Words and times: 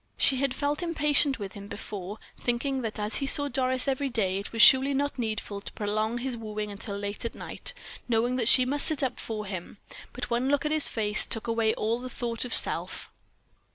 She 0.17 0.37
had 0.37 0.55
felt 0.55 0.81
impatient 0.81 1.37
with 1.37 1.53
him 1.53 1.67
before, 1.67 2.17
thinking 2.39 2.81
that 2.81 2.97
as 2.97 3.17
he 3.17 3.27
saw 3.27 3.47
Doris 3.49 3.87
every 3.87 4.09
day, 4.09 4.39
it 4.39 4.51
was 4.51 4.59
surely 4.63 4.95
not 4.95 5.19
needful 5.19 5.61
to 5.61 5.71
prolong 5.73 6.17
his 6.17 6.35
wooing 6.35 6.71
until 6.71 6.97
late 6.97 7.23
at 7.23 7.35
night, 7.35 7.75
knowing 8.09 8.35
that 8.37 8.47
she 8.49 8.65
must 8.65 8.87
sit 8.87 9.03
up 9.03 9.19
for 9.19 9.45
him; 9.45 9.77
but 10.11 10.31
one 10.31 10.49
look 10.49 10.65
at 10.65 10.71
his 10.71 10.87
face 10.87 11.27
took 11.27 11.45
away 11.45 11.75
all 11.75 12.09
thought 12.09 12.45
of 12.45 12.51
self. 12.51 13.11